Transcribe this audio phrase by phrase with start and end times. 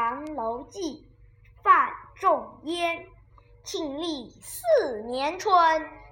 [0.00, 1.06] 阳楼记》，
[1.62, 3.06] 范仲淹。
[3.62, 5.54] 庆历四年春，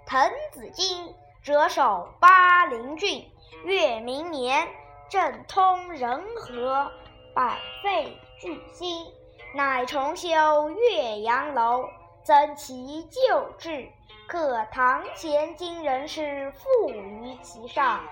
[0.04, 3.24] 滕子京谪守巴陵郡，
[3.64, 4.68] 越明年，
[5.08, 6.92] 政通人和，
[7.34, 9.06] 百废具兴，
[9.54, 11.88] 乃重修岳阳楼，
[12.22, 13.88] 增其旧制，
[14.28, 18.02] 刻堂前今人诗赋于其上，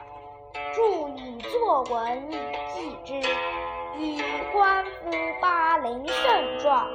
[0.75, 2.39] 著以作文以
[2.73, 3.29] 记之。
[3.99, 5.11] 以观夫
[5.41, 6.89] 巴陵胜状。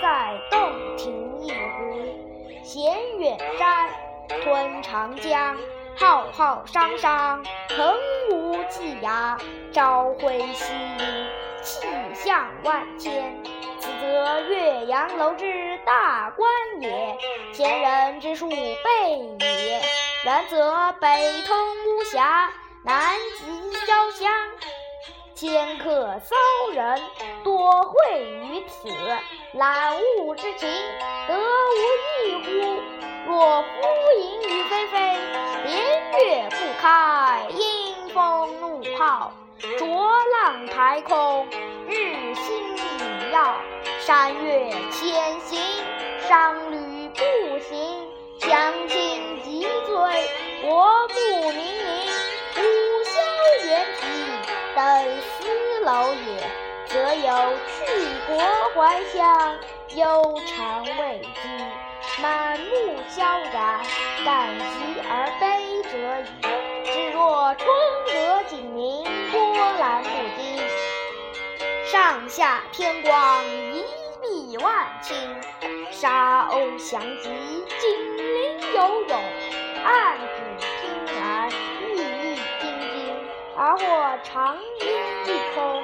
[0.00, 3.90] 在洞庭一湖，衔远山，
[4.28, 5.56] 吞长江，
[5.96, 7.44] 浩浩汤汤，
[7.76, 7.96] 横
[8.30, 9.36] 无际涯，
[9.72, 11.26] 朝晖夕阴，
[11.62, 13.34] 气象万千。
[13.80, 17.16] 此则岳阳楼之大观也，
[17.52, 18.56] 前人之述备
[19.40, 19.80] 也。
[20.24, 22.50] 然则北通巫峡，
[22.84, 24.30] 南极潇湘。
[25.40, 26.34] 迁客骚
[26.74, 27.00] 人
[27.44, 28.88] 多会于此，
[29.52, 30.68] 览物之情，
[31.28, 32.82] 得无异乎？
[33.24, 33.68] 若夫
[34.18, 35.16] 淫雨霏霏，
[35.64, 39.32] 连月不开，阴风怒号，
[39.78, 39.86] 浊
[40.42, 41.46] 浪排空，
[41.86, 43.54] 日星隐曜，
[44.00, 45.60] 山岳潜行，
[46.18, 47.22] 商旅步
[47.60, 48.08] 行，
[48.40, 50.20] 将倾极摧，
[50.64, 50.97] 我
[54.98, 55.08] 体。
[55.08, 56.42] 登斯楼也，
[56.86, 57.78] 则有去
[58.26, 58.36] 国
[58.74, 59.56] 还乡，
[59.94, 62.66] 忧谗畏讥，满目
[63.08, 63.80] 萧然，
[64.24, 66.24] 感极而悲者矣。
[66.84, 67.66] 至若春
[68.06, 70.08] 阁景明，波澜不
[70.40, 70.58] 惊，
[71.86, 73.84] 上下天光，一
[74.20, 75.14] 碧万顷，
[75.92, 77.30] 沙鸥翔集，
[77.78, 79.22] 锦鳞游泳，
[79.84, 80.17] 岸
[84.30, 84.88] 长烟
[85.24, 85.82] 一空，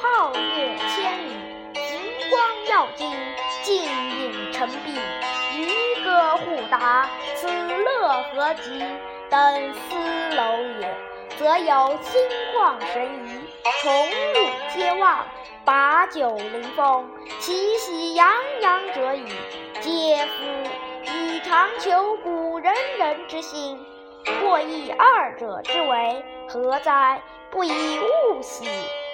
[0.00, 1.30] 皓月千里，
[1.74, 3.14] 银光耀金，
[3.62, 4.98] 镜影成碧，
[5.54, 8.82] 渔歌互答，此乐何极！
[9.28, 10.42] 登斯楼
[10.80, 10.94] 也，
[11.36, 12.22] 则有心
[12.54, 13.42] 旷神怡，
[13.82, 13.92] 宠
[14.32, 15.26] 辱皆忘，
[15.62, 17.06] 把酒临风，
[17.40, 18.26] 其喜洋
[18.62, 19.26] 洋者矣。
[19.82, 21.12] 嗟夫！
[21.12, 23.78] 以长求古仁人之心。
[24.40, 27.20] 或以二者之为何哉？
[27.52, 27.70] 不以
[28.00, 28.64] 物喜，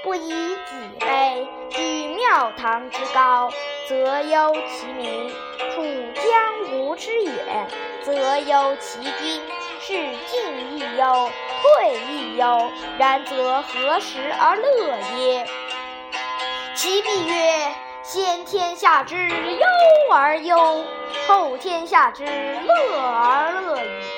[0.05, 1.49] 不以己悲。
[1.71, 3.51] 居庙堂之高，
[3.89, 5.29] 则忧其民；
[5.75, 5.83] 处
[6.15, 7.67] 江湖之远，
[8.05, 9.43] 则忧其君。
[9.81, 9.93] 是
[10.29, 11.31] 进亦忧，
[11.63, 12.71] 退亦忧。
[12.97, 15.45] 然则何时而乐耶？
[16.77, 19.67] 其必曰：先天下之忧
[20.13, 20.85] 而忧，
[21.27, 24.18] 后天下之乐而乐矣。